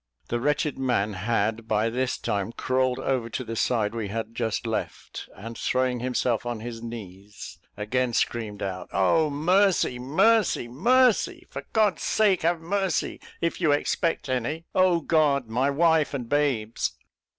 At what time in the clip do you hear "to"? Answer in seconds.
3.29-3.43